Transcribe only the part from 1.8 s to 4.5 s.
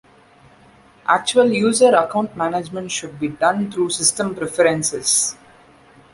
account management should be done through System